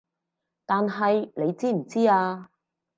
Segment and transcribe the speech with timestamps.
[0.65, 2.49] 但係你知唔知啊